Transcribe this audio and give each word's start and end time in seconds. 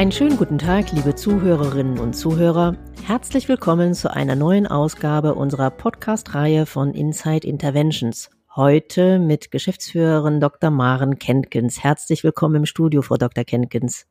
Einen 0.00 0.12
schönen 0.12 0.38
guten 0.38 0.56
Tag, 0.56 0.92
liebe 0.92 1.14
Zuhörerinnen 1.14 1.98
und 1.98 2.14
Zuhörer. 2.14 2.74
Herzlich 3.04 3.50
willkommen 3.50 3.92
zu 3.92 4.10
einer 4.10 4.34
neuen 4.34 4.66
Ausgabe 4.66 5.34
unserer 5.34 5.68
Podcast-Reihe 5.68 6.64
von 6.64 6.94
Inside 6.94 7.46
Interventions. 7.46 8.30
Heute 8.56 9.18
mit 9.18 9.50
Geschäftsführerin 9.50 10.40
Dr. 10.40 10.70
Maren 10.70 11.18
Kentkens. 11.18 11.84
Herzlich 11.84 12.24
willkommen 12.24 12.54
im 12.54 12.64
Studio, 12.64 13.02
Frau 13.02 13.18
Dr. 13.18 13.44
Kentkens. 13.44 14.06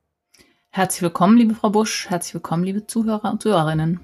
Herzlich 0.69 1.01
willkommen, 1.01 1.37
liebe 1.39 1.55
Frau 1.55 1.71
Busch. 1.71 2.07
Herzlich 2.07 2.35
willkommen, 2.35 2.65
liebe 2.65 2.85
Zuhörer 2.85 3.31
und 3.31 3.41
Zuhörerinnen. 3.41 3.99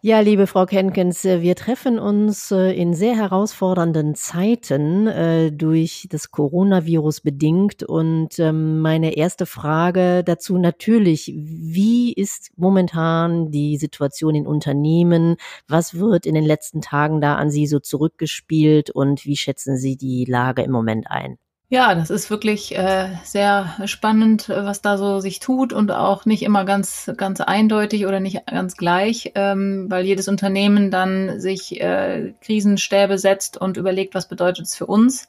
Ja, 0.00 0.20
liebe 0.20 0.46
Frau 0.46 0.64
Kenkens, 0.64 1.24
äh, 1.24 1.42
wir 1.42 1.56
treffen 1.56 1.98
uns 1.98 2.52
äh, 2.52 2.70
in 2.70 2.94
sehr 2.94 3.16
herausfordernden 3.16 4.14
Zeiten 4.14 5.08
äh, 5.08 5.50
durch 5.50 6.06
das 6.08 6.30
Coronavirus 6.30 7.20
bedingt. 7.20 7.82
Und 7.82 8.38
ähm, 8.38 8.78
meine 8.78 9.16
erste 9.16 9.44
Frage 9.44 10.22
dazu 10.22 10.56
natürlich, 10.56 11.32
wie 11.34 12.12
ist 12.12 12.52
momentan 12.56 13.50
die 13.50 13.76
Situation 13.76 14.36
in 14.36 14.46
Unternehmen? 14.46 15.34
Was 15.66 15.94
wird 15.98 16.26
in 16.26 16.36
den 16.36 16.44
letzten 16.44 16.80
Tagen 16.80 17.20
da 17.20 17.34
an 17.34 17.50
Sie 17.50 17.66
so 17.66 17.80
zurückgespielt 17.80 18.90
und 18.90 19.24
wie 19.24 19.36
schätzen 19.36 19.76
Sie 19.76 19.96
die 19.96 20.26
Lage 20.26 20.62
im 20.62 20.70
Moment 20.70 21.10
ein? 21.10 21.38
Ja, 21.70 21.94
das 21.94 22.08
ist 22.08 22.30
wirklich 22.30 22.74
äh, 22.78 23.10
sehr 23.24 23.76
spannend, 23.84 24.48
äh, 24.48 24.64
was 24.64 24.80
da 24.80 24.96
so 24.96 25.20
sich 25.20 25.38
tut 25.38 25.74
und 25.74 25.90
auch 25.92 26.24
nicht 26.24 26.42
immer 26.42 26.64
ganz 26.64 27.10
ganz 27.18 27.42
eindeutig 27.42 28.06
oder 28.06 28.20
nicht 28.20 28.46
ganz 28.46 28.76
gleich, 28.78 29.32
ähm, 29.34 29.84
weil 29.90 30.06
jedes 30.06 30.28
Unternehmen 30.28 30.90
dann 30.90 31.40
sich 31.40 31.78
äh, 31.80 32.32
Krisenstäbe 32.40 33.18
setzt 33.18 33.58
und 33.58 33.76
überlegt, 33.76 34.14
was 34.14 34.28
bedeutet 34.28 34.64
es 34.64 34.76
für 34.76 34.86
uns. 34.86 35.28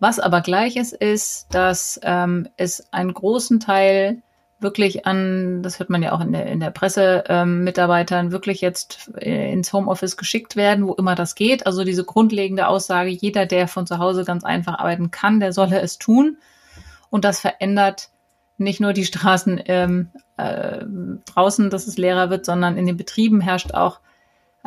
Was 0.00 0.18
aber 0.18 0.40
gleich 0.40 0.76
ist, 0.76 0.94
ist, 0.94 1.46
dass 1.54 2.00
ähm, 2.02 2.48
es 2.56 2.92
einen 2.92 3.14
großen 3.14 3.60
Teil 3.60 4.22
wirklich 4.60 5.06
an, 5.06 5.62
das 5.62 5.78
hört 5.78 5.90
man 5.90 6.02
ja 6.02 6.12
auch 6.12 6.20
in 6.20 6.32
der, 6.32 6.46
in 6.46 6.60
der 6.60 6.70
Presse, 6.70 7.24
ähm, 7.28 7.64
Mitarbeitern 7.64 8.32
wirklich 8.32 8.60
jetzt 8.60 9.10
äh, 9.16 9.52
ins 9.52 9.72
Homeoffice 9.72 10.16
geschickt 10.16 10.56
werden, 10.56 10.86
wo 10.86 10.94
immer 10.94 11.14
das 11.14 11.34
geht. 11.34 11.66
Also 11.66 11.84
diese 11.84 12.04
grundlegende 12.04 12.66
Aussage, 12.66 13.10
jeder, 13.10 13.46
der 13.46 13.68
von 13.68 13.86
zu 13.86 13.98
Hause 13.98 14.24
ganz 14.24 14.44
einfach 14.44 14.78
arbeiten 14.78 15.10
kann, 15.10 15.40
der 15.40 15.52
solle 15.52 15.80
es 15.80 15.98
tun. 15.98 16.38
Und 17.10 17.24
das 17.24 17.40
verändert 17.40 18.10
nicht 18.58 18.80
nur 18.80 18.92
die 18.92 19.04
Straßen 19.04 19.62
ähm, 19.66 20.10
äh, 20.36 20.84
draußen, 21.32 21.70
dass 21.70 21.86
es 21.86 21.96
leerer 21.96 22.28
wird, 22.30 22.44
sondern 22.44 22.76
in 22.76 22.86
den 22.86 22.96
Betrieben 22.96 23.40
herrscht 23.40 23.72
auch 23.72 24.00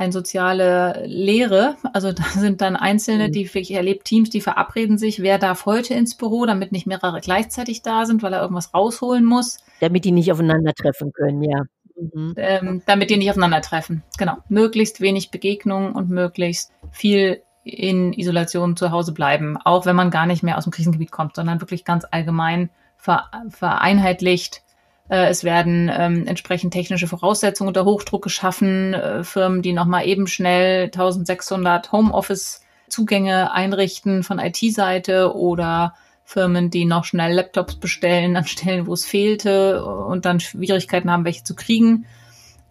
eine 0.01 0.11
soziale 0.11 1.03
Lehre. 1.05 1.75
Also 1.93 2.11
da 2.11 2.23
sind 2.23 2.61
dann 2.61 2.75
Einzelne, 2.75 3.27
mhm. 3.27 3.31
die 3.31 3.49
ich 3.53 3.71
erlebe 3.71 4.03
Teams, 4.03 4.29
die 4.29 4.41
verabreden 4.41 4.97
sich, 4.97 5.21
wer 5.21 5.37
darf 5.37 5.65
heute 5.65 5.93
ins 5.93 6.15
Büro, 6.15 6.45
damit 6.45 6.71
nicht 6.71 6.87
mehrere 6.87 7.21
gleichzeitig 7.21 7.83
da 7.83 8.05
sind, 8.05 8.23
weil 8.23 8.33
er 8.33 8.41
irgendwas 8.41 8.73
rausholen 8.73 9.23
muss. 9.23 9.59
Damit 9.79 10.03
die 10.05 10.11
nicht 10.11 10.31
aufeinandertreffen 10.31 11.13
können, 11.13 11.43
ja. 11.43 11.63
Mhm. 11.95 12.33
Ähm, 12.35 12.81
damit 12.85 13.09
die 13.11 13.17
nicht 13.17 13.29
aufeinandertreffen. 13.29 14.03
Genau. 14.17 14.37
Möglichst 14.49 15.01
wenig 15.01 15.29
Begegnungen 15.29 15.93
und 15.93 16.09
möglichst 16.09 16.71
viel 16.91 17.43
in 17.63 18.11
Isolation 18.13 18.75
zu 18.75 18.89
Hause 18.89 19.11
bleiben, 19.11 19.57
auch 19.57 19.85
wenn 19.85 19.95
man 19.95 20.09
gar 20.09 20.25
nicht 20.25 20.41
mehr 20.41 20.57
aus 20.57 20.63
dem 20.63 20.71
Krisengebiet 20.71 21.11
kommt, 21.11 21.35
sondern 21.35 21.61
wirklich 21.61 21.85
ganz 21.85 22.05
allgemein 22.09 22.71
vereinheitlicht 22.97 24.57
äh, 24.57 24.70
es 25.17 25.43
werden 25.43 25.91
ähm, 25.93 26.25
entsprechend 26.25 26.71
technische 26.71 27.05
Voraussetzungen 27.05 27.67
unter 27.67 27.83
Hochdruck 27.83 28.23
geschaffen. 28.23 28.93
Äh, 28.93 29.25
Firmen, 29.25 29.61
die 29.61 29.73
nochmal 29.73 30.07
eben 30.07 30.25
schnell 30.25 30.85
1600 30.85 31.91
Homeoffice-Zugänge 31.91 33.51
einrichten 33.51 34.23
von 34.23 34.39
IT-Seite 34.39 35.35
oder 35.35 35.95
Firmen, 36.23 36.69
die 36.69 36.85
noch 36.85 37.03
schnell 37.03 37.33
Laptops 37.33 37.75
bestellen 37.75 38.37
an 38.37 38.45
Stellen, 38.45 38.87
wo 38.87 38.93
es 38.93 39.03
fehlte 39.03 39.83
und 39.83 40.23
dann 40.23 40.39
Schwierigkeiten 40.39 41.11
haben, 41.11 41.25
welche 41.25 41.43
zu 41.43 41.55
kriegen. 41.55 42.05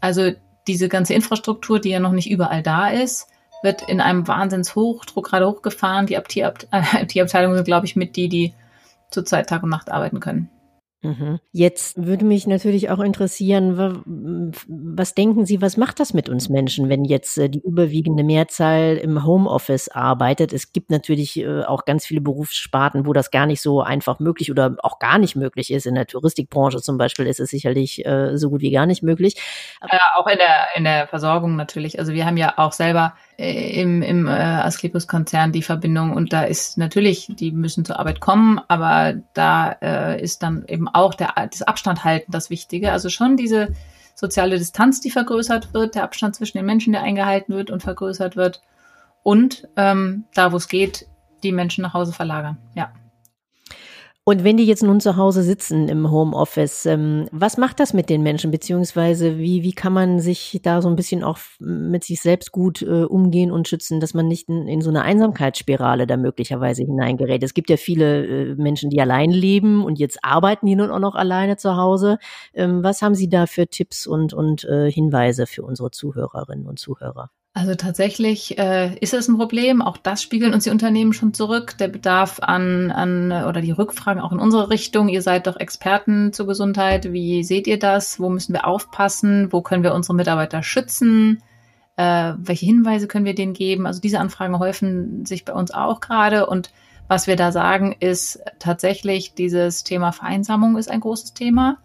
Also 0.01 0.31
diese 0.67 0.89
ganze 0.89 1.13
Infrastruktur, 1.13 1.79
die 1.79 1.91
ja 1.91 2.01
noch 2.01 2.13
nicht 2.13 2.31
überall 2.31 2.63
da 2.63 2.89
ist, 2.89 3.29
wird 3.63 3.83
in 3.83 4.01
einem 4.01 4.27
Wahnsinnshochdruck 4.27 5.27
gerade 5.27 5.47
hochgefahren. 5.47 6.07
Die 6.07 6.15
IT-Abteilungen 6.15 7.57
sind, 7.57 7.67
glaube 7.67 7.85
ich, 7.85 7.97
mit 7.97 8.17
die, 8.17 8.31
die 8.31 8.55
zurzeit 9.11 9.51
Tag 9.51 9.63
und 9.63 9.69
Nacht 9.69 9.91
arbeiten 9.91 10.21
können. 10.21 10.49
Mhm. 11.03 11.41
Jetzt 11.51 12.05
würde 12.05 12.27
mich 12.27 12.47
natürlich 12.47 12.91
auch 12.91 12.99
interessieren, 12.99 14.05
was 14.69 15.15
denken 15.15 15.47
Sie, 15.47 15.63
was 15.63 15.79
macht 15.79 15.99
das 15.99 16.13
mit 16.13 16.29
uns 16.29 16.51
Menschen, 16.51 16.91
wenn 16.91 17.07
jetzt 17.07 17.39
äh, 17.39 17.49
die 17.49 17.61
überwiegende 17.61 18.23
Mehrzahl 18.23 18.99
im 18.99 19.25
Homeoffice 19.25 19.89
arbeitet? 19.89 20.53
Es 20.53 20.73
gibt 20.73 20.91
natürlich 20.91 21.39
äh, 21.39 21.63
auch 21.63 21.87
ganz 21.87 22.05
viele 22.05 22.21
Berufssparten, 22.21 23.07
wo 23.07 23.15
das 23.15 23.31
gar 23.31 23.47
nicht 23.47 23.63
so 23.63 23.81
einfach 23.81 24.19
möglich 24.21 24.51
oder 24.51 24.77
auch 24.83 24.99
gar 24.99 25.19
nicht 25.19 25.37
möglich 25.37 25.73
ist. 25.73 25.87
In 25.87 25.95
der 25.95 26.07
Touristikbranche 26.07 26.83
zum 26.83 26.99
Beispiel 26.99 27.27
ist 27.27 27.41
es 27.41 27.49
sicherlich 27.49 28.05
äh, 28.05 28.37
so 28.37 28.51
gut 28.51 28.61
wie 28.61 28.71
gar 28.71 28.85
nicht 28.85 29.03
möglich. 29.03 29.37
Äh, 29.81 29.97
auch 30.19 30.27
in 30.27 30.37
der, 30.37 30.67
in 30.75 30.85
der 30.85 31.07
Versorgung 31.07 31.57
natürlich. 31.57 31.99
Also 31.99 32.13
wir 32.13 32.27
haben 32.27 32.37
ja 32.37 32.55
auch 32.59 32.73
selber 32.73 33.15
im, 33.39 34.03
im 34.03 34.29
äh, 34.29 34.33
Asklepios-Konzern 34.33 35.53
die 35.53 35.63
Verbindung 35.63 36.13
und 36.13 36.35
da 36.35 36.43
ist 36.43 36.77
natürlich, 36.77 37.27
die 37.31 37.53
müssen 37.53 37.87
zur 37.87 37.99
Arbeit 37.99 38.21
kommen, 38.21 38.61
aber 38.69 39.15
da 39.33 39.73
äh, 39.81 40.23
ist 40.23 40.43
dann 40.43 40.67
eben 40.69 40.90
auch 40.93 41.15
der, 41.15 41.35
das 41.51 41.63
Abstand 41.63 42.05
halten 42.05 42.33
das 42.33 42.51
Wichtige. 42.51 42.93
Also 42.93 43.09
schon 43.09 43.37
diese 43.37 43.69
soziale 44.15 44.59
Distanz, 44.59 45.01
die 45.01 45.11
vergrößert 45.11 45.73
wird, 45.73 45.95
der 45.95 46.05
Abstand 46.05 46.37
zwischen 46.37 46.59
den 46.59 46.67
Menschen, 46.67 46.93
der 46.93 47.03
eingehalten 47.03 47.55
wird 47.55 47.71
und 47.71 47.83
vergrößert 47.83 48.37
wird 48.37 48.61
und 49.23 49.69
ähm, 49.77 50.25
da, 50.35 50.53
wo 50.53 50.57
es 50.57 50.69
geht, 50.69 51.07
die 51.43 51.53
Menschen 51.53 51.83
nach 51.83 51.95
Hause 51.95 52.13
verlagern. 52.13 52.59
Ja. 52.75 52.93
Und 54.25 54.45
wenn 54.45 54.59
die 54.59 54.67
jetzt 54.67 54.83
nun 54.83 55.01
zu 55.01 55.17
Hause 55.17 55.43
sitzen 55.43 55.89
im 55.89 56.11
Homeoffice, 56.11 56.85
ähm, 56.85 57.27
was 57.33 57.57
macht 57.57 57.81
das 57.81 57.95
mit 57.95 58.11
den 58.11 58.23
Menschen, 58.23 58.51
beziehungsweise 58.51 59.39
wie, 59.39 59.63
wie 59.63 59.73
kann 59.73 59.95
man 59.95 60.21
sich 60.21 60.61
da 60.63 60.83
so 60.83 60.89
ein 60.89 60.97
bisschen 60.97 61.25
auch 61.25 61.39
mit 61.59 62.05
sich 62.05 62.21
selbst 62.21 62.53
gut 62.53 62.83
äh, 62.83 63.05
umgehen 63.05 63.51
und 63.51 63.67
schützen, 63.67 63.99
dass 63.99 64.13
man 64.13 64.29
nicht 64.29 64.49
in, 64.51 64.69
in, 64.69 64.83
so 64.83 64.91
eine 64.91 65.03
Einsamkeitsspirale 65.03 66.07
da 66.07 66.19
möglicherweise 66.19 66.83
hineingerät? 66.85 67.43
Es 67.43 67.55
gibt 67.55 67.71
ja 67.71 67.79
viele 67.79 68.27
äh, 68.27 68.55
Menschen, 68.57 68.91
die 68.91 69.01
allein 69.01 69.31
leben 69.31 69.83
und 69.83 69.99
jetzt 69.99 70.19
arbeiten 70.23 70.67
die 70.67 70.77
nun 70.77 70.91
auch 70.91 70.99
noch 70.99 71.15
alleine 71.15 71.57
zu 71.57 71.77
Hause. 71.77 72.19
Ähm, 72.53 72.85
was 72.85 73.01
haben 73.01 73.15
Sie 73.15 73.31
da 73.31 73.47
für 73.47 73.69
Tipps 73.69 74.07
und, 74.07 74.35
und 74.35 74.65
äh, 74.65 74.93
Hinweise 74.93 75.47
für 75.47 75.63
unsere 75.63 75.91
Zuhörerinnen 75.91 76.67
und 76.67 76.79
Zuhörer? 76.79 77.31
Also 77.53 77.75
tatsächlich 77.75 78.59
äh, 78.59 78.97
ist 79.01 79.13
es 79.13 79.27
ein 79.27 79.37
Problem. 79.37 79.83
Auch 79.83 79.97
das 79.97 80.23
spiegeln 80.23 80.55
uns 80.55 80.65
die 80.65 80.71
Unternehmen 80.71 81.13
schon 81.13 81.35
zurück. 81.35 81.77
Der 81.79 81.89
Bedarf 81.89 82.39
an, 82.41 82.93
an 82.93 83.33
oder 83.33 83.61
die 83.61 83.73
Rückfragen 83.73 84.23
auch 84.23 84.31
in 84.31 84.39
unsere 84.39 84.71
Richtung. 84.71 85.09
Ihr 85.09 85.21
seid 85.21 85.49
doch 85.49 85.57
Experten 85.57 86.33
zur 86.33 86.47
Gesundheit. 86.47 87.13
Wie 87.13 87.43
seht 87.43 87.67
ihr 87.67 87.79
das? 87.79 88.21
Wo 88.21 88.31
müssen 88.31 88.53
wir 88.53 88.67
aufpassen? 88.67 89.53
Wo 89.53 89.63
können 89.63 89.83
wir 89.83 89.95
unsere 89.95 90.15
Mitarbeiter 90.15 90.63
schützen? 90.63 91.43
Äh, 91.97 92.35
welche 92.39 92.67
Hinweise 92.67 93.09
können 93.09 93.25
wir 93.25 93.35
denen 93.35 93.53
geben? 93.53 93.85
Also 93.85 94.01
diese 94.01 94.21
Anfragen 94.21 94.59
häufen 94.61 95.27
sich 95.27 95.45
bei 95.45 95.53
uns 95.53 95.73
auch 95.73 95.99
gerade. 95.99 96.47
Und 96.47 96.71
was 97.09 97.27
wir 97.27 97.35
da 97.35 97.51
sagen, 97.51 97.97
ist 97.99 98.41
tatsächlich 98.61 99.35
dieses 99.35 99.83
Thema 99.83 100.13
Vereinsamung 100.13 100.79
ist 100.79 100.89
ein 100.89 101.01
großes 101.01 101.35
Thema. 101.35 101.79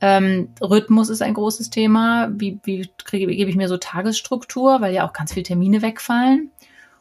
Ähm, 0.00 0.50
Rhythmus 0.60 1.08
ist 1.08 1.22
ein 1.22 1.34
großes 1.34 1.70
Thema. 1.70 2.30
Wie, 2.32 2.58
wie 2.64 2.88
kriege, 3.04 3.26
gebe 3.26 3.50
ich 3.50 3.56
mir 3.56 3.68
so 3.68 3.76
Tagesstruktur, 3.76 4.80
weil 4.80 4.94
ja 4.94 5.06
auch 5.06 5.12
ganz 5.12 5.32
viele 5.32 5.44
Termine 5.44 5.82
wegfallen. 5.82 6.50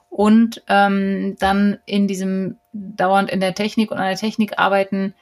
Und 0.09 0.63
ähm, 0.67 1.35
dann 1.39 1.77
in 1.85 2.07
diesem 2.07 2.57
dauernd 2.73 3.29
in 3.29 3.39
der 3.39 3.53
Technik 3.53 3.91
und 3.91 3.97
an 3.97 4.07
der 4.07 4.15
Technik 4.15 4.57
arbeiten, 4.57 5.13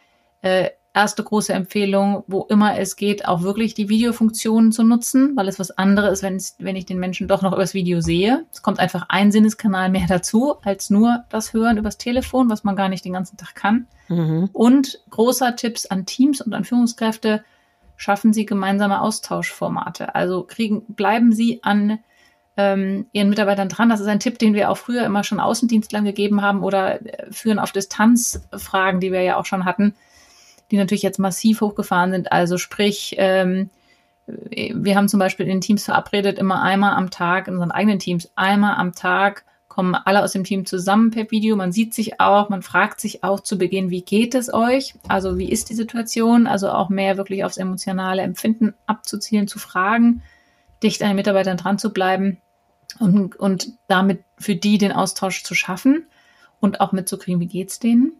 äh, 0.42 0.70
erste 0.96 1.24
große 1.24 1.52
Empfehlung, 1.52 2.24
wo 2.28 2.44
immer 2.44 2.80
es 2.80 2.96
geht, 2.96 3.28
auch 3.28 3.42
wirklich 3.42 3.74
die 3.74 3.90
Videofunktionen 3.90 4.72
zu 4.72 4.84
nutzen, 4.84 5.36
weil 5.36 5.50
es 5.50 5.60
was 5.60 5.72
anderes 5.72 6.20
ist, 6.20 6.24
wenn, 6.24 6.42
wenn 6.66 6.78
ich 6.78 6.86
den 6.86 7.00
Menschen 7.00 7.28
doch 7.28 7.42
noch 7.42 7.52
übers 7.52 7.74
Video 7.74 8.00
sehe. 8.00 8.46
Es 8.52 8.62
kommt 8.62 8.80
einfach 8.80 9.08
ein 9.10 9.32
Sinneskanal 9.32 9.90
mehr 9.90 10.06
dazu, 10.08 10.56
als 10.64 10.90
nur 10.90 11.26
das 11.30 11.52
Hören 11.52 11.78
übers 11.78 11.98
Telefon, 11.98 12.50
was 12.50 12.64
man 12.64 12.78
gar 12.78 12.88
nicht 12.88 13.04
den 13.04 13.14
ganzen 13.14 13.36
Tag 13.36 13.56
kann. 13.56 13.88
Mhm. 14.08 14.50
Und 14.54 15.02
großer 15.10 15.58
Tipps 15.58 15.86
an 15.86 16.06
Teams 16.06 16.40
und 16.40 16.54
an 16.54 16.64
Führungskräfte, 16.64 17.44
schaffen 17.98 18.34
Sie 18.34 18.46
gemeinsame 18.46 19.02
Austauschformate. 19.02 20.16
Also 20.16 20.44
kriegen, 20.44 20.84
bleiben 20.88 21.32
Sie 21.32 21.64
an 21.64 22.00
ähm, 22.58 23.08
Ihren 23.12 23.30
Mitarbeitern 23.30 23.70
dran. 23.70 23.90
Das 23.90 24.00
ist 24.00 24.08
ein 24.08 24.20
Tipp, 24.20 24.40
den 24.40 24.54
wir 24.54 24.70
auch 24.70 24.78
früher 24.78 25.06
immer 25.06 25.24
schon 25.24 25.40
Außendienstlern 25.40 26.06
gegeben 26.06 26.42
haben 26.42 26.64
oder 26.64 27.06
äh, 27.06 27.32
führen 27.32 27.60
auf 27.60 27.72
Distanz 27.72 28.48
Fragen, 28.56 29.00
die 29.00 29.12
wir 29.12 29.22
ja 29.22 29.38
auch 29.38 29.46
schon 29.46 29.66
hatten, 29.66 29.96
die 30.72 30.78
natürlich 30.78 31.04
jetzt 31.04 31.20
massiv 31.20 31.62
hochgefahren 31.62 32.12
sind. 32.12 32.32
Also 32.32 32.58
sprich, 32.58 33.16
ähm, 33.18 33.70
wir 34.28 34.96
haben 34.96 35.08
zum 35.08 35.20
Beispiel 35.20 35.46
in 35.46 35.52
den 35.52 35.62
Teams 35.62 35.86
verabredet, 35.86 36.40
immer 36.40 36.62
einmal 36.62 36.96
am 36.96 37.12
Tag, 37.12 37.48
in 37.48 37.56
unseren 37.56 37.72
eigenen 37.72 38.00
Teams, 38.00 38.32
einmal 38.36 38.76
am 38.76 38.94
Tag 38.94 39.46
kommen 39.76 39.94
alle 39.94 40.24
aus 40.24 40.32
dem 40.32 40.46
Team 40.46 40.66
zusammen 40.66 41.12
per 41.12 41.30
Video. 41.32 41.58
Man 41.58 41.74
sieht 41.74 41.94
sich 41.94 42.22
auch, 42.22 42.48
man 42.48 42.62
fragt 42.62 43.02
sich 43.02 43.26
auch 43.26 43.42
zu 43.42 43.58
Beginn, 43.58 43.90
wie 43.90 44.04
geht 44.04 44.34
es 44.34 44.54
euch? 44.54 44.94
Also 45.10 45.38
wie 45.38 45.52
ist 45.52 45.70
die 45.70 45.74
Situation? 45.74 46.48
Also 46.48 46.70
auch 46.70 46.88
mehr 46.88 47.18
wirklich 47.18 47.44
aufs 47.44 47.58
emotionale 47.58 48.22
Empfinden 48.22 48.74
abzuzielen, 48.86 49.50
zu 49.50 49.60
fragen, 49.60 50.22
dicht 50.82 51.02
an 51.02 51.10
den 51.10 51.18
Mitarbeitern 51.18 51.58
dran 51.58 51.78
zu 51.78 51.92
bleiben 51.92 52.38
und, 53.00 53.36
und 53.36 53.74
damit 53.90 54.24
für 54.38 54.56
die 54.56 54.78
den 54.78 54.94
Austausch 54.94 55.44
zu 55.44 55.56
schaffen 55.56 56.06
und 56.62 56.80
auch 56.80 56.94
mitzukriegen, 56.94 57.42
wie 57.42 57.48
geht's 57.48 57.78
denen? 57.78 58.14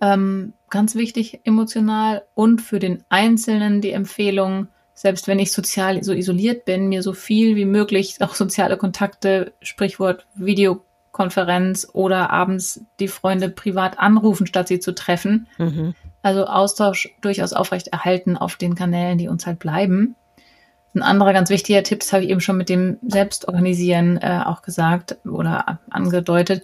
Ähm, 0.00 0.52
ganz 0.68 0.94
wichtig 0.94 1.40
emotional 1.42 2.22
und 2.34 2.62
für 2.62 2.78
den 2.78 3.02
Einzelnen 3.08 3.80
die 3.80 3.90
Empfehlung, 3.90 4.68
selbst 5.00 5.28
wenn 5.28 5.38
ich 5.38 5.50
sozial 5.50 6.04
so 6.04 6.12
isoliert 6.12 6.66
bin, 6.66 6.90
mir 6.90 7.02
so 7.02 7.14
viel 7.14 7.56
wie 7.56 7.64
möglich 7.64 8.16
auch 8.20 8.34
soziale 8.34 8.76
Kontakte, 8.76 9.54
Sprichwort 9.62 10.26
Videokonferenz 10.34 11.88
oder 11.94 12.28
abends 12.28 12.84
die 12.98 13.08
Freunde 13.08 13.48
privat 13.48 13.98
anrufen, 13.98 14.46
statt 14.46 14.68
sie 14.68 14.78
zu 14.78 14.94
treffen. 14.94 15.48
Mhm. 15.56 15.94
Also 16.20 16.44
Austausch 16.44 17.08
durchaus 17.22 17.54
aufrecht 17.54 17.88
erhalten 17.88 18.36
auf 18.36 18.56
den 18.56 18.74
Kanälen, 18.74 19.16
die 19.16 19.28
uns 19.28 19.46
halt 19.46 19.58
bleiben. 19.58 20.16
Ein 20.94 21.00
anderer 21.00 21.32
ganz 21.32 21.48
wichtiger 21.48 21.82
Tipp, 21.82 22.00
das 22.00 22.12
habe 22.12 22.24
ich 22.24 22.28
eben 22.28 22.42
schon 22.42 22.58
mit 22.58 22.68
dem 22.68 22.98
Selbstorganisieren 23.00 24.18
äh, 24.18 24.42
auch 24.44 24.60
gesagt 24.60 25.16
oder 25.24 25.78
angedeutet, 25.88 26.62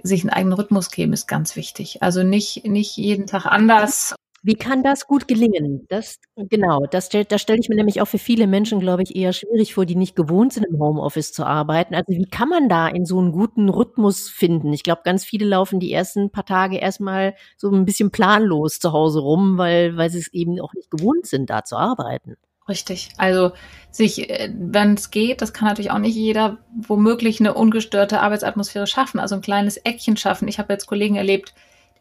sich 0.00 0.22
einen 0.22 0.30
eigenen 0.30 0.52
Rhythmus 0.52 0.92
geben 0.92 1.12
ist 1.12 1.26
ganz 1.26 1.56
wichtig. 1.56 2.04
Also 2.04 2.22
nicht, 2.22 2.68
nicht 2.68 2.96
jeden 2.96 3.26
Tag 3.26 3.46
anders. 3.46 4.14
Wie 4.46 4.56
kann 4.56 4.82
das 4.82 5.06
gut 5.06 5.26
gelingen? 5.26 5.86
Das, 5.88 6.20
genau, 6.36 6.84
das, 6.90 7.08
das 7.08 7.40
stelle 7.40 7.60
ich 7.60 7.70
mir 7.70 7.76
nämlich 7.76 8.02
auch 8.02 8.08
für 8.08 8.18
viele 8.18 8.46
Menschen, 8.46 8.78
glaube 8.78 9.02
ich, 9.02 9.16
eher 9.16 9.32
schwierig 9.32 9.72
vor, 9.72 9.86
die 9.86 9.96
nicht 9.96 10.14
gewohnt 10.14 10.52
sind, 10.52 10.64
im 10.64 10.78
Homeoffice 10.78 11.32
zu 11.32 11.46
arbeiten. 11.46 11.94
Also 11.94 12.12
wie 12.12 12.26
kann 12.26 12.50
man 12.50 12.68
da 12.68 12.86
in 12.88 13.06
so 13.06 13.18
einen 13.18 13.32
guten 13.32 13.70
Rhythmus 13.70 14.28
finden? 14.28 14.74
Ich 14.74 14.82
glaube, 14.82 15.00
ganz 15.02 15.24
viele 15.24 15.46
laufen 15.46 15.80
die 15.80 15.90
ersten 15.90 16.28
paar 16.28 16.44
Tage 16.44 16.76
erstmal 16.76 17.34
so 17.56 17.70
ein 17.70 17.86
bisschen 17.86 18.10
planlos 18.10 18.80
zu 18.80 18.92
Hause 18.92 19.20
rum, 19.20 19.56
weil, 19.56 19.96
weil 19.96 20.10
sie 20.10 20.18
es 20.18 20.30
eben 20.34 20.60
auch 20.60 20.74
nicht 20.74 20.90
gewohnt 20.90 21.24
sind, 21.24 21.48
da 21.48 21.64
zu 21.64 21.78
arbeiten. 21.78 22.36
Richtig. 22.68 23.12
Also 23.16 23.52
sich, 23.90 24.28
äh, 24.28 24.52
wenn 24.54 24.92
es 24.92 25.10
geht, 25.10 25.40
das 25.40 25.54
kann 25.54 25.68
natürlich 25.68 25.90
auch 25.90 25.98
nicht 25.98 26.16
jeder, 26.16 26.58
womöglich 26.86 27.40
eine 27.40 27.54
ungestörte 27.54 28.20
Arbeitsatmosphäre 28.20 28.86
schaffen, 28.86 29.20
also 29.20 29.36
ein 29.36 29.40
kleines 29.40 29.78
Eckchen 29.78 30.18
schaffen. 30.18 30.48
Ich 30.48 30.58
habe 30.58 30.74
jetzt 30.74 30.84
Kollegen 30.86 31.16
erlebt, 31.16 31.54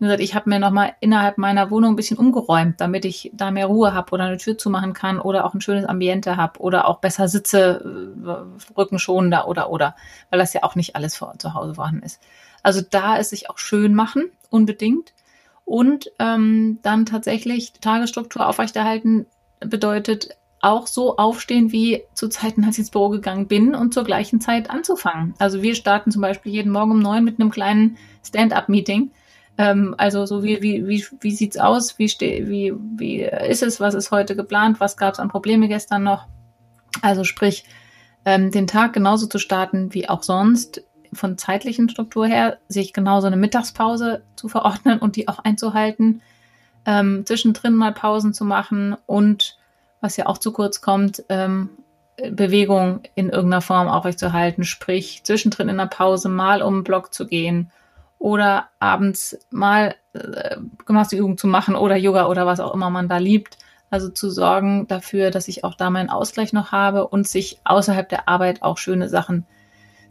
die 0.03 0.07
gesagt, 0.07 0.21
ich 0.21 0.35
habe 0.35 0.49
mir 0.49 0.59
nochmal 0.59 0.93
innerhalb 0.99 1.37
meiner 1.37 1.71
Wohnung 1.71 1.93
ein 1.93 1.95
bisschen 1.95 2.17
umgeräumt, 2.17 2.79
damit 2.79 3.05
ich 3.05 3.31
da 3.33 3.51
mehr 3.51 3.67
Ruhe 3.67 3.93
habe 3.93 4.11
oder 4.11 4.25
eine 4.25 4.37
Tür 4.37 4.57
zumachen 4.57 4.93
kann 4.93 5.19
oder 5.19 5.45
auch 5.45 5.53
ein 5.53 5.61
schönes 5.61 5.85
Ambiente 5.85 6.37
habe 6.37 6.59
oder 6.59 6.87
auch 6.87 6.99
besser 6.99 7.27
sitze, 7.27 8.13
äh, 8.25 8.77
rückenschonender 8.77 9.47
oder 9.47 9.69
oder, 9.69 9.95
weil 10.29 10.39
das 10.39 10.53
ja 10.53 10.63
auch 10.63 10.75
nicht 10.75 10.95
alles 10.95 11.15
vor, 11.15 11.33
zu 11.37 11.53
Hause 11.53 11.75
vorhanden 11.75 12.03
ist. 12.03 12.21
Also 12.61 12.81
da 12.87 13.17
ist 13.17 13.31
sich 13.31 13.49
auch 13.49 13.57
schön 13.57 13.95
machen, 13.95 14.25
unbedingt. 14.49 15.13
Und 15.65 16.11
ähm, 16.19 16.79
dann 16.81 17.05
tatsächlich 17.05 17.73
Tagesstruktur 17.73 18.47
aufrechterhalten 18.47 19.25
bedeutet 19.59 20.35
auch 20.63 20.87
so 20.87 21.17
aufstehen 21.17 21.71
wie 21.71 22.03
zu 22.13 22.29
Zeiten, 22.29 22.63
als 22.63 22.75
ich 22.75 22.79
ins 22.79 22.89
Büro 22.89 23.09
gegangen 23.09 23.47
bin 23.47 23.75
und 23.75 23.93
zur 23.93 24.05
gleichen 24.05 24.39
Zeit 24.39 24.69
anzufangen. 24.69 25.33
Also 25.37 25.61
wir 25.61 25.75
starten 25.75 26.09
zum 26.11 26.21
Beispiel 26.21 26.53
jeden 26.53 26.71
Morgen 26.71 26.91
um 26.91 26.99
neun 26.99 27.23
mit 27.25 27.39
einem 27.39 27.51
kleinen 27.51 27.97
Stand-up-Meeting. 28.25 29.11
Ähm, 29.57 29.93
also 29.97 30.25
so 30.25 30.43
wie, 30.43 30.61
wie, 30.61 30.87
wie, 30.87 31.05
wie 31.21 31.31
sieht's 31.31 31.57
aus? 31.57 31.99
Wie, 31.99 32.09
ste 32.09 32.47
wie, 32.47 32.73
wie 32.97 33.21
ist 33.21 33.63
es? 33.63 33.79
Was 33.79 33.93
ist 33.93 34.11
heute 34.11 34.35
geplant? 34.35 34.79
Was 34.79 34.97
gab 34.97 35.13
es 35.13 35.19
an 35.19 35.29
Probleme 35.29 35.67
gestern 35.67 36.03
noch? 36.03 36.27
Also 37.01 37.23
sprich, 37.23 37.65
ähm, 38.25 38.51
den 38.51 38.67
Tag 38.67 38.93
genauso 38.93 39.27
zu 39.27 39.39
starten 39.39 39.93
wie 39.93 40.09
auch 40.09 40.23
sonst 40.23 40.83
von 41.13 41.37
zeitlichen 41.37 41.89
Struktur 41.89 42.25
her, 42.25 42.57
sich 42.67 42.93
genauso 42.93 43.27
eine 43.27 43.37
Mittagspause 43.37 44.23
zu 44.35 44.47
verordnen 44.47 44.99
und 44.99 45.15
die 45.15 45.27
auch 45.27 45.39
einzuhalten, 45.39 46.21
ähm, 46.85 47.25
zwischendrin 47.25 47.75
mal 47.75 47.93
Pausen 47.93 48.33
zu 48.33 48.45
machen 48.45 48.95
und 49.05 49.57
was 50.01 50.17
ja 50.17 50.25
auch 50.25 50.37
zu 50.37 50.51
kurz 50.51 50.81
kommt, 50.81 51.23
ähm, 51.29 51.69
Bewegung 52.31 53.01
in 53.15 53.29
irgendeiner 53.29 53.61
Form 53.61 53.87
aufrechtzuerhalten, 53.87 54.63
sprich 54.63 55.23
zwischendrin 55.23 55.69
in 55.69 55.77
der 55.77 55.87
Pause 55.87 56.29
mal 56.29 56.61
um 56.61 56.79
den 56.79 56.83
Block 56.83 57.13
zu 57.13 57.25
gehen 57.25 57.71
oder 58.23 58.69
abends 58.79 59.37
mal 59.51 59.95
äh, 60.13 60.55
Gymnastikübung 60.85 61.37
zu 61.37 61.45
machen 61.45 61.75
oder 61.75 61.97
Yoga 61.97 62.27
oder 62.27 62.45
was 62.45 62.61
auch 62.61 62.73
immer 62.73 62.89
man 62.89 63.09
da 63.09 63.17
liebt. 63.17 63.57
Also 63.89 64.07
zu 64.07 64.29
sorgen 64.29 64.87
dafür, 64.87 65.29
dass 65.29 65.49
ich 65.49 65.65
auch 65.65 65.75
da 65.75 65.89
meinen 65.89 66.09
Ausgleich 66.09 66.53
noch 66.53 66.71
habe 66.71 67.05
und 67.05 67.27
sich 67.27 67.59
außerhalb 67.65 68.07
der 68.07 68.29
Arbeit 68.29 68.61
auch 68.61 68.77
schöne 68.77 69.09
Sachen 69.09 69.45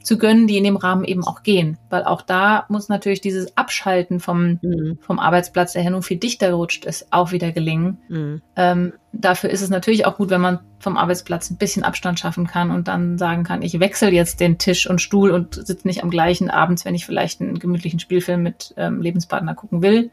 zu 0.04 0.18
gönnen, 0.18 0.46
die 0.46 0.56
in 0.56 0.64
dem 0.64 0.76
Rahmen 0.76 1.04
eben 1.04 1.24
auch 1.24 1.42
gehen. 1.42 1.78
Weil 1.90 2.04
auch 2.04 2.22
da 2.22 2.64
muss 2.68 2.88
natürlich 2.88 3.20
dieses 3.20 3.56
Abschalten 3.56 4.20
vom, 4.20 4.58
mhm. 4.62 4.98
vom 5.00 5.18
Arbeitsplatz, 5.18 5.72
der 5.72 5.82
ja 5.82 5.90
nun 5.90 6.02
viel 6.02 6.18
dichter 6.18 6.48
gerutscht 6.48 6.84
ist, 6.84 7.12
auch 7.12 7.32
wieder 7.32 7.52
gelingen. 7.52 7.98
Mhm. 8.08 8.42
Ähm, 8.56 8.92
dafür 9.12 9.50
ist 9.50 9.62
es 9.62 9.70
natürlich 9.70 10.06
auch 10.06 10.16
gut, 10.16 10.30
wenn 10.30 10.40
man 10.40 10.60
vom 10.78 10.96
Arbeitsplatz 10.96 11.50
ein 11.50 11.58
bisschen 11.58 11.84
Abstand 11.84 12.18
schaffen 12.18 12.46
kann 12.46 12.70
und 12.70 12.88
dann 12.88 13.18
sagen 13.18 13.44
kann, 13.44 13.62
ich 13.62 13.78
wechsle 13.78 14.10
jetzt 14.10 14.40
den 14.40 14.58
Tisch 14.58 14.88
und 14.88 15.00
Stuhl 15.00 15.30
und 15.30 15.54
sitze 15.54 15.86
nicht 15.86 16.02
am 16.02 16.10
gleichen 16.10 16.50
abends, 16.50 16.84
wenn 16.84 16.94
ich 16.94 17.06
vielleicht 17.06 17.40
einen 17.40 17.58
gemütlichen 17.58 18.00
Spielfilm 18.00 18.42
mit 18.42 18.74
ähm, 18.76 19.00
Lebenspartner 19.00 19.54
gucken 19.54 19.82
will. 19.82 20.10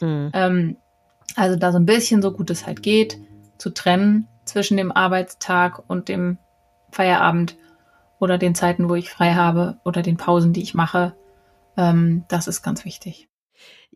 Mhm. 0.00 0.30
Ähm, 0.32 0.76
also 1.36 1.56
da 1.56 1.72
so 1.72 1.78
ein 1.78 1.86
bisschen, 1.86 2.22
so 2.22 2.32
gut 2.32 2.50
es 2.50 2.66
halt 2.66 2.82
geht, 2.82 3.18
zu 3.58 3.70
trennen 3.70 4.26
zwischen 4.44 4.76
dem 4.76 4.90
Arbeitstag 4.90 5.82
und 5.88 6.08
dem 6.08 6.38
Feierabend 6.90 7.56
oder 8.18 8.38
den 8.38 8.54
Zeiten, 8.54 8.88
wo 8.88 8.94
ich 8.94 9.10
frei 9.10 9.34
habe 9.34 9.80
oder 9.84 10.02
den 10.02 10.16
Pausen, 10.16 10.52
die 10.52 10.62
ich 10.62 10.74
mache. 10.74 11.14
Ähm, 11.76 12.24
das 12.28 12.48
ist 12.48 12.62
ganz 12.62 12.84
wichtig. 12.84 13.28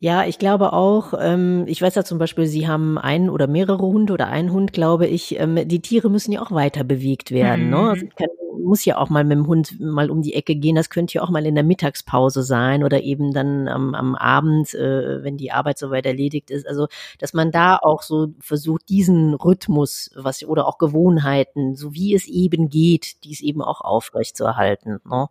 Ja, 0.01 0.25
ich 0.25 0.39
glaube 0.39 0.73
auch, 0.73 1.15
ähm, 1.17 1.65
ich 1.69 1.81
weiß 1.81 1.95
ja 1.95 2.03
zum 2.03 2.19
Beispiel, 2.19 2.47
Sie 2.47 2.67
haben 2.67 2.99
einen 2.99 3.31
oder 3.31 3.47
mehrere 3.47 3.83
Hunde 3.83 4.13
oder 4.13 4.27
einen 4.27 4.53
Hund, 4.53 4.73
glaube 4.73 5.07
ich. 5.07 5.39
Ähm, 5.39 5.69
die 5.69 5.81
Tiere 5.81 6.11
müssen 6.11 6.33
ja 6.33 6.43
auch 6.43 6.51
weiter 6.51 6.83
bewegt 6.83 7.31
werden. 7.31 7.71
Ne? 7.71 7.77
Mhm. 7.77 7.83
Ne? 7.83 7.91
Also 7.91 8.07
kann, 8.17 8.29
muss 8.63 8.85
ja 8.85 8.99
auch 8.99 9.11
mal 9.11 9.25
mit 9.25 9.39
dem 9.39 9.47
Hund 9.47 9.81
mal 9.81 10.11
um 10.11 10.23
die 10.23 10.35
Ecke 10.35 10.57
gehen. 10.57 10.77
Das 10.77 10.91
könnte 10.91 11.15
ja 11.15 11.23
auch 11.23 11.31
mal 11.31 11.47
in 11.47 11.55
der 11.55 11.65
Mittagspause 11.65 12.43
sein 12.43 12.85
oder 12.85 13.03
eben 13.03 13.33
dann 13.33 13.69
am, 13.69 13.95
am 13.95 14.15
Abend, 14.15 14.75
äh, 14.75 15.23
wenn 15.23 15.37
die 15.37 15.53
Arbeit 15.53 15.79
soweit 15.79 16.07
erledigt 16.07 16.51
ist. 16.51 16.67
Also, 16.67 16.89
dass 17.19 17.33
man 17.33 17.51
da 17.51 17.77
auch 17.77 18.03
so 18.03 18.29
versucht, 18.41 18.89
diesen 18.89 19.35
Rhythmus, 19.35 20.11
was 20.17 20.45
oder 20.45 20.67
auch 20.67 20.79
Gewohnheiten, 20.79 21.77
so 21.77 21.95
wie 21.95 22.15
es 22.15 22.27
eben 22.27 22.69
geht, 22.69 23.25
dies 23.25 23.41
eben 23.41 23.63
auch 23.63 23.81
aufrecht 23.81 24.37
zu 24.37 24.45
erhalten. 24.45 24.99
Ne? 25.09 25.29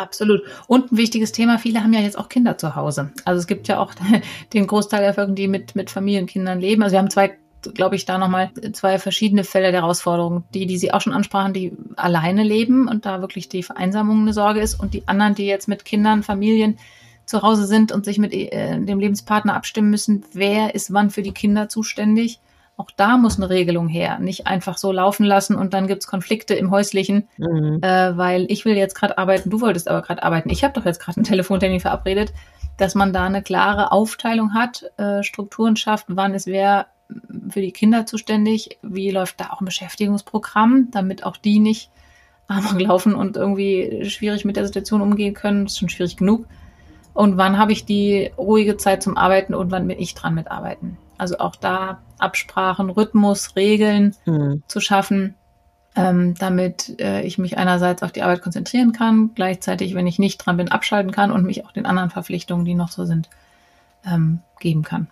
Absolut. 0.00 0.42
Und 0.66 0.92
ein 0.92 0.96
wichtiges 0.96 1.32
Thema, 1.32 1.58
viele 1.58 1.82
haben 1.82 1.92
ja 1.92 2.00
jetzt 2.00 2.18
auch 2.18 2.28
Kinder 2.28 2.58
zu 2.58 2.74
Hause. 2.74 3.12
Also 3.24 3.38
es 3.38 3.46
gibt 3.46 3.68
ja 3.68 3.78
auch 3.78 3.92
den 4.52 4.66
Großteil 4.66 5.02
der 5.02 5.14
Folgen, 5.14 5.34
die 5.34 5.48
mit, 5.48 5.76
mit 5.76 5.90
Familienkindern 5.90 6.60
leben. 6.60 6.82
Also 6.82 6.94
wir 6.94 6.98
haben 7.00 7.10
zwei, 7.10 7.36
glaube 7.74 7.96
ich, 7.96 8.06
da 8.06 8.18
nochmal 8.18 8.50
zwei 8.72 8.98
verschiedene 8.98 9.44
Fälle 9.44 9.72
der 9.72 9.82
Herausforderung. 9.82 10.44
Die, 10.54 10.66
die 10.66 10.78
Sie 10.78 10.92
auch 10.92 11.00
schon 11.00 11.12
ansprachen, 11.12 11.52
die 11.52 11.72
alleine 11.96 12.42
leben 12.42 12.88
und 12.88 13.06
da 13.06 13.20
wirklich 13.20 13.48
die 13.48 13.62
Vereinsamung 13.62 14.22
eine 14.22 14.32
Sorge 14.32 14.60
ist 14.60 14.80
und 14.80 14.94
die 14.94 15.06
anderen, 15.06 15.34
die 15.34 15.46
jetzt 15.46 15.68
mit 15.68 15.84
Kindern, 15.84 16.22
Familien 16.22 16.78
zu 17.26 17.42
Hause 17.42 17.66
sind 17.66 17.92
und 17.92 18.04
sich 18.04 18.18
mit 18.18 18.32
äh, 18.32 18.80
dem 18.80 18.98
Lebenspartner 18.98 19.54
abstimmen 19.54 19.90
müssen, 19.90 20.24
wer 20.32 20.74
ist 20.74 20.92
wann 20.92 21.10
für 21.10 21.22
die 21.22 21.32
Kinder 21.32 21.68
zuständig 21.68 22.40
auch 22.80 22.90
da 22.96 23.18
muss 23.18 23.36
eine 23.36 23.50
Regelung 23.50 23.88
her. 23.88 24.18
Nicht 24.18 24.46
einfach 24.46 24.78
so 24.78 24.90
laufen 24.90 25.24
lassen 25.24 25.54
und 25.54 25.74
dann 25.74 25.86
gibt 25.86 26.02
es 26.02 26.08
Konflikte 26.08 26.54
im 26.54 26.70
Häuslichen, 26.70 27.28
mhm. 27.36 27.80
äh, 27.82 28.16
weil 28.16 28.46
ich 28.48 28.64
will 28.64 28.74
jetzt 28.74 28.94
gerade 28.94 29.18
arbeiten, 29.18 29.50
du 29.50 29.60
wolltest 29.60 29.88
aber 29.88 30.00
gerade 30.00 30.22
arbeiten. 30.22 30.48
Ich 30.48 30.64
habe 30.64 30.72
doch 30.72 30.86
jetzt 30.86 30.98
gerade 30.98 31.18
einen 31.18 31.24
Telefontermin 31.24 31.80
verabredet, 31.80 32.32
dass 32.78 32.94
man 32.94 33.12
da 33.12 33.24
eine 33.24 33.42
klare 33.42 33.92
Aufteilung 33.92 34.54
hat, 34.54 34.90
äh, 34.96 35.22
Strukturen 35.22 35.76
schafft, 35.76 36.06
wann 36.08 36.32
ist 36.32 36.46
wer 36.46 36.86
für 37.50 37.60
die 37.60 37.72
Kinder 37.72 38.06
zuständig, 38.06 38.78
wie 38.82 39.10
läuft 39.10 39.40
da 39.40 39.50
auch 39.50 39.60
ein 39.60 39.66
Beschäftigungsprogramm, 39.66 40.88
damit 40.90 41.24
auch 41.24 41.36
die 41.36 41.58
nicht 41.58 41.90
amok 42.48 42.80
laufen 42.80 43.14
und 43.14 43.36
irgendwie 43.36 44.04
schwierig 44.08 44.44
mit 44.44 44.56
der 44.56 44.66
Situation 44.66 45.02
umgehen 45.02 45.34
können. 45.34 45.64
Das 45.64 45.74
ist 45.74 45.78
schon 45.78 45.88
schwierig 45.88 46.16
genug. 46.16 46.46
Und 47.20 47.36
wann 47.36 47.58
habe 47.58 47.72
ich 47.72 47.84
die 47.84 48.30
ruhige 48.38 48.78
Zeit 48.78 49.02
zum 49.02 49.18
Arbeiten 49.18 49.54
und 49.54 49.70
wann 49.70 49.86
bin 49.86 49.98
ich 49.98 50.14
dran 50.14 50.34
mit 50.34 50.50
Arbeiten? 50.50 50.96
Also 51.18 51.36
auch 51.38 51.54
da 51.54 52.00
Absprachen, 52.18 52.88
Rhythmus, 52.88 53.56
Regeln 53.56 54.16
mhm. 54.24 54.62
zu 54.68 54.80
schaffen, 54.80 55.34
ähm, 55.94 56.34
damit 56.38 56.98
äh, 56.98 57.20
ich 57.20 57.36
mich 57.36 57.58
einerseits 57.58 58.02
auf 58.02 58.10
die 58.10 58.22
Arbeit 58.22 58.40
konzentrieren 58.40 58.92
kann, 58.92 59.32
gleichzeitig, 59.34 59.94
wenn 59.94 60.06
ich 60.06 60.18
nicht 60.18 60.38
dran 60.38 60.56
bin, 60.56 60.70
abschalten 60.70 61.12
kann 61.12 61.30
und 61.30 61.44
mich 61.44 61.66
auch 61.66 61.72
den 61.72 61.84
anderen 61.84 62.08
Verpflichtungen, 62.08 62.64
die 62.64 62.74
noch 62.74 62.88
so 62.88 63.04
sind, 63.04 63.28
ähm, 64.06 64.40
geben 64.58 64.82
kann. 64.82 65.08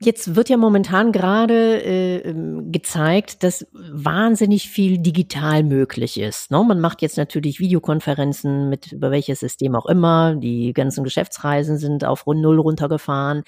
Jetzt 0.00 0.36
wird 0.36 0.48
ja 0.48 0.56
momentan 0.56 1.10
gerade 1.10 1.82
äh, 1.82 2.18
ähm, 2.18 2.70
gezeigt, 2.70 3.42
dass 3.42 3.66
wahnsinnig 3.72 4.68
viel 4.68 4.98
digital 4.98 5.64
möglich 5.64 6.20
ist. 6.20 6.52
Ne? 6.52 6.62
Man 6.62 6.78
macht 6.80 7.02
jetzt 7.02 7.16
natürlich 7.16 7.58
Videokonferenzen 7.58 8.68
mit 8.68 8.92
über 8.92 9.10
welches 9.10 9.40
System 9.40 9.74
auch 9.74 9.86
immer. 9.86 10.36
Die 10.36 10.72
ganzen 10.72 11.02
Geschäftsreisen 11.02 11.78
sind 11.78 12.04
auf 12.04 12.26
Null 12.26 12.60
runtergefahren. 12.60 13.42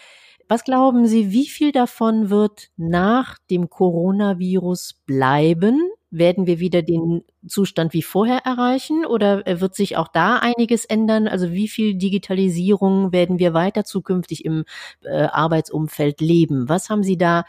Was 0.48 0.64
glauben 0.64 1.06
Sie, 1.06 1.30
wie 1.30 1.46
viel 1.46 1.70
davon 1.70 2.30
wird 2.30 2.70
nach 2.76 3.38
dem 3.48 3.70
Coronavirus 3.70 4.94
bleiben? 5.06 5.89
Werden 6.10 6.46
wir 6.46 6.58
wieder 6.58 6.82
den 6.82 7.22
Zustand 7.46 7.92
wie 7.92 8.02
vorher 8.02 8.38
erreichen 8.44 9.06
oder 9.06 9.46
äh, 9.46 9.60
wird 9.60 9.74
sich 9.74 9.96
auch 9.96 10.08
da 10.08 10.38
einiges 10.38 10.84
ändern? 10.84 11.28
Also 11.28 11.52
wie 11.52 11.68
viel 11.68 11.94
Digitalisierung 11.94 13.12
werden 13.12 13.38
wir 13.38 13.54
weiter 13.54 13.84
zukünftig 13.84 14.44
im 14.44 14.64
äh, 15.02 15.22
Arbeitsumfeld 15.22 16.20
leben? 16.20 16.68
Was 16.68 16.90
haben 16.90 17.02
Sie 17.02 17.16
da 17.16 17.44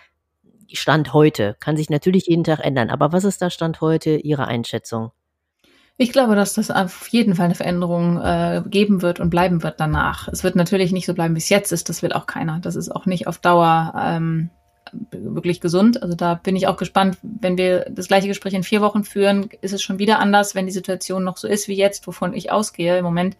Stand 0.71 1.13
heute? 1.13 1.55
Kann 1.59 1.75
sich 1.75 1.89
natürlich 1.89 2.27
jeden 2.27 2.43
Tag 2.43 2.59
ändern, 2.59 2.89
aber 2.89 3.11
was 3.11 3.23
ist 3.23 3.41
da 3.41 3.49
Stand 3.49 3.81
heute 3.81 4.11
Ihre 4.17 4.47
Einschätzung? 4.47 5.11
Ich 5.97 6.11
glaube, 6.11 6.35
dass 6.35 6.55
das 6.55 6.71
auf 6.71 7.07
jeden 7.09 7.35
Fall 7.35 7.45
eine 7.45 7.55
Veränderung 7.55 8.19
äh, 8.19 8.63
geben 8.65 9.03
wird 9.03 9.19
und 9.19 9.29
bleiben 9.29 9.61
wird 9.61 9.79
danach. 9.79 10.27
Es 10.29 10.43
wird 10.43 10.55
natürlich 10.55 10.91
nicht 10.91 11.05
so 11.05 11.13
bleiben, 11.13 11.35
wie 11.35 11.39
es 11.39 11.49
jetzt 11.49 11.71
ist. 11.71 11.89
Das 11.89 12.01
will 12.01 12.13
auch 12.13 12.25
keiner. 12.25 12.59
Das 12.59 12.75
ist 12.75 12.89
auch 12.89 13.05
nicht 13.05 13.27
auf 13.27 13.37
Dauer 13.37 13.93
ähm, 13.95 14.49
wirklich 15.11 15.61
gesund. 15.61 16.01
Also 16.01 16.15
da 16.15 16.35
bin 16.35 16.55
ich 16.55 16.67
auch 16.67 16.77
gespannt, 16.77 17.17
wenn 17.21 17.57
wir 17.57 17.85
das 17.89 18.07
gleiche 18.07 18.27
Gespräch 18.27 18.53
in 18.53 18.63
vier 18.63 18.81
Wochen 18.81 19.03
führen, 19.03 19.49
ist 19.61 19.73
es 19.73 19.81
schon 19.81 19.99
wieder 19.99 20.19
anders, 20.19 20.55
wenn 20.55 20.65
die 20.65 20.71
Situation 20.71 21.23
noch 21.23 21.37
so 21.37 21.47
ist 21.47 21.67
wie 21.67 21.75
jetzt, 21.75 22.07
wovon 22.07 22.33
ich 22.33 22.51
ausgehe. 22.51 22.97
Im 22.97 23.05
Moment 23.05 23.37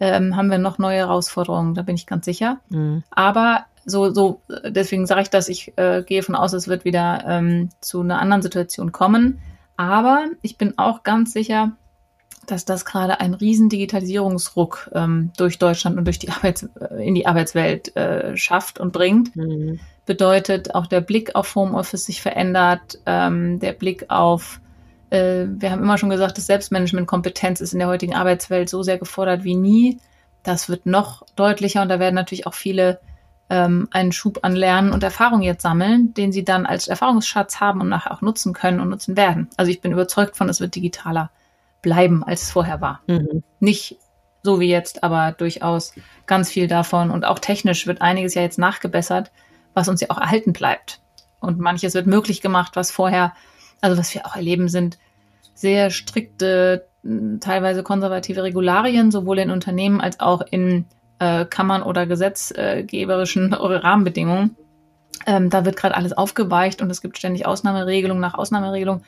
ähm, 0.00 0.36
haben 0.36 0.50
wir 0.50 0.58
noch 0.58 0.78
neue 0.78 0.98
Herausforderungen, 0.98 1.74
da 1.74 1.82
bin 1.82 1.94
ich 1.94 2.06
ganz 2.06 2.24
sicher. 2.24 2.58
Mhm. 2.70 3.02
Aber 3.10 3.66
so, 3.84 4.12
so, 4.12 4.40
deswegen 4.64 5.06
sage 5.06 5.22
ich 5.22 5.30
das, 5.30 5.48
ich 5.48 5.72
äh, 5.76 6.02
gehe 6.02 6.22
von 6.22 6.34
aus, 6.34 6.52
es 6.52 6.68
wird 6.68 6.84
wieder 6.84 7.24
ähm, 7.26 7.70
zu 7.80 8.00
einer 8.00 8.20
anderen 8.20 8.42
Situation 8.42 8.92
kommen. 8.92 9.40
Aber 9.76 10.26
ich 10.42 10.58
bin 10.58 10.78
auch 10.78 11.02
ganz 11.02 11.32
sicher, 11.32 11.72
dass 12.50 12.64
das 12.64 12.84
gerade 12.84 13.20
einen 13.20 13.34
riesen 13.34 13.68
Digitalisierungsruck 13.68 14.90
ähm, 14.94 15.32
durch 15.36 15.58
Deutschland 15.58 15.98
und 15.98 16.04
durch 16.04 16.18
die 16.18 16.30
Arbeits 16.30 16.68
äh, 16.80 17.06
in 17.06 17.14
die 17.14 17.26
Arbeitswelt 17.26 17.94
äh, 17.96 18.36
schafft 18.36 18.78
und 18.80 18.92
bringt. 18.92 19.34
Mhm. 19.36 19.80
Bedeutet 20.06 20.74
auch 20.74 20.86
der 20.86 21.00
Blick 21.00 21.34
auf 21.34 21.54
Homeoffice 21.54 22.06
sich 22.06 22.20
verändert, 22.22 22.98
ähm, 23.06 23.60
der 23.60 23.72
Blick 23.72 24.10
auf 24.10 24.60
äh, 25.10 25.46
wir 25.48 25.70
haben 25.70 25.82
immer 25.82 25.98
schon 25.98 26.10
gesagt, 26.10 26.38
dass 26.38 26.46
Selbstmanagement-Kompetenz 26.46 27.60
ist 27.60 27.72
in 27.72 27.80
der 27.80 27.88
heutigen 27.88 28.14
Arbeitswelt 28.14 28.68
so 28.68 28.82
sehr 28.82 28.98
gefordert 28.98 29.44
wie 29.44 29.56
nie. 29.56 29.98
Das 30.42 30.68
wird 30.68 30.86
noch 30.86 31.26
deutlicher 31.36 31.82
und 31.82 31.88
da 31.88 31.98
werden 31.98 32.14
natürlich 32.14 32.46
auch 32.46 32.54
viele 32.54 33.00
ähm, 33.50 33.88
einen 33.90 34.12
Schub 34.12 34.38
an 34.42 34.54
Lernen 34.54 34.92
und 34.92 35.02
Erfahrung 35.02 35.42
jetzt 35.42 35.62
sammeln, 35.62 36.14
den 36.14 36.32
sie 36.32 36.44
dann 36.44 36.64
als 36.64 36.88
Erfahrungsschatz 36.88 37.60
haben 37.60 37.80
und 37.80 37.88
nachher 37.88 38.12
auch 38.12 38.22
nutzen 38.22 38.52
können 38.54 38.80
und 38.80 38.88
nutzen 38.88 39.16
werden. 39.16 39.50
Also 39.56 39.70
ich 39.70 39.80
bin 39.80 39.92
überzeugt 39.92 40.36
von, 40.36 40.48
es 40.48 40.60
wird 40.60 40.74
digitaler 40.76 41.30
bleiben, 41.82 42.24
als 42.24 42.42
es 42.42 42.50
vorher 42.50 42.80
war. 42.80 43.00
Mhm. 43.06 43.42
Nicht 43.58 43.96
so 44.42 44.60
wie 44.60 44.68
jetzt, 44.68 45.02
aber 45.04 45.32
durchaus 45.32 45.94
ganz 46.26 46.50
viel 46.50 46.66
davon. 46.66 47.10
Und 47.10 47.24
auch 47.24 47.38
technisch 47.38 47.86
wird 47.86 48.00
einiges 48.02 48.34
ja 48.34 48.42
jetzt 48.42 48.58
nachgebessert, 48.58 49.30
was 49.74 49.88
uns 49.88 50.00
ja 50.00 50.08
auch 50.10 50.18
erhalten 50.18 50.52
bleibt. 50.52 51.00
Und 51.40 51.58
manches 51.58 51.94
wird 51.94 52.06
möglich 52.06 52.40
gemacht, 52.40 52.72
was 52.76 52.90
vorher, 52.90 53.34
also 53.80 53.98
was 53.98 54.14
wir 54.14 54.26
auch 54.26 54.36
erleben, 54.36 54.68
sind 54.68 54.98
sehr 55.54 55.90
strikte, 55.90 56.86
teilweise 57.40 57.82
konservative 57.82 58.42
Regularien, 58.42 59.10
sowohl 59.10 59.38
in 59.38 59.50
Unternehmen 59.50 60.00
als 60.00 60.20
auch 60.20 60.42
in 60.42 60.86
äh, 61.18 61.44
Kammern 61.44 61.82
oder 61.82 62.06
gesetzgeberischen 62.06 63.52
Rahmenbedingungen. 63.54 64.56
Ähm, 65.26 65.50
da 65.50 65.64
wird 65.64 65.76
gerade 65.76 65.96
alles 65.96 66.12
aufgeweicht 66.12 66.82
und 66.82 66.90
es 66.90 67.02
gibt 67.02 67.18
ständig 67.18 67.46
Ausnahmeregelung 67.46 68.20
nach 68.20 68.34
Ausnahmeregelung. 68.34 69.02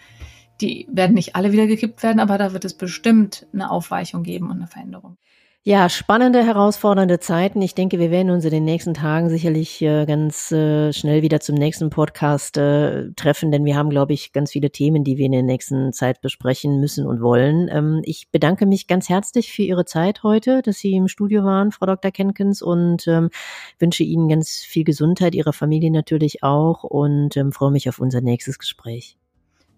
Die 0.60 0.86
werden 0.90 1.14
nicht 1.14 1.34
alle 1.34 1.52
wieder 1.52 1.66
gekippt 1.66 2.02
werden, 2.02 2.20
aber 2.20 2.38
da 2.38 2.52
wird 2.52 2.64
es 2.64 2.74
bestimmt 2.74 3.46
eine 3.52 3.70
Aufweichung 3.70 4.22
geben 4.22 4.50
und 4.50 4.56
eine 4.56 4.66
Veränderung. 4.66 5.16
Ja, 5.64 5.88
spannende, 5.88 6.44
herausfordernde 6.44 7.20
Zeiten. 7.20 7.62
Ich 7.62 7.76
denke, 7.76 8.00
wir 8.00 8.10
werden 8.10 8.30
uns 8.32 8.44
in 8.44 8.50
den 8.50 8.64
nächsten 8.64 8.94
Tagen 8.94 9.28
sicherlich 9.28 9.80
äh, 9.80 10.06
ganz 10.06 10.50
äh, 10.50 10.92
schnell 10.92 11.22
wieder 11.22 11.38
zum 11.38 11.54
nächsten 11.54 11.88
Podcast 11.88 12.56
äh, 12.56 13.12
treffen, 13.12 13.52
denn 13.52 13.64
wir 13.64 13.76
haben, 13.76 13.88
glaube 13.88 14.12
ich, 14.12 14.32
ganz 14.32 14.50
viele 14.50 14.72
Themen, 14.72 15.04
die 15.04 15.18
wir 15.18 15.26
in 15.26 15.30
der 15.30 15.44
nächsten 15.44 15.92
Zeit 15.92 16.20
besprechen 16.20 16.80
müssen 16.80 17.06
und 17.06 17.20
wollen. 17.20 17.68
Ähm, 17.70 18.02
ich 18.04 18.28
bedanke 18.32 18.66
mich 18.66 18.88
ganz 18.88 19.08
herzlich 19.08 19.52
für 19.52 19.62
Ihre 19.62 19.84
Zeit 19.84 20.24
heute, 20.24 20.62
dass 20.62 20.78
Sie 20.78 20.94
im 20.94 21.06
Studio 21.06 21.44
waren, 21.44 21.70
Frau 21.70 21.86
Dr. 21.86 22.10
Kenkens, 22.10 22.60
und 22.60 23.06
ähm, 23.06 23.30
wünsche 23.78 24.02
Ihnen 24.02 24.28
ganz 24.28 24.56
viel 24.56 24.82
Gesundheit, 24.82 25.32
Ihrer 25.32 25.52
Familie 25.52 25.92
natürlich 25.92 26.42
auch 26.42 26.82
und 26.82 27.36
ähm, 27.36 27.52
freue 27.52 27.70
mich 27.70 27.88
auf 27.88 28.00
unser 28.00 28.20
nächstes 28.20 28.58
Gespräch. 28.58 29.16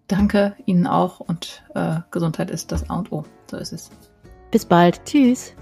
Danke 0.07 0.55
Ihnen 0.65 0.87
auch 0.87 1.19
und 1.19 1.63
äh, 1.73 1.97
Gesundheit 2.11 2.51
ist 2.51 2.71
das 2.71 2.89
A 2.89 2.97
und 2.97 3.11
O. 3.11 3.23
So 3.49 3.57
ist 3.57 3.73
es. 3.73 3.89
Bis 4.51 4.65
bald. 4.65 5.03
Tschüss. 5.05 5.55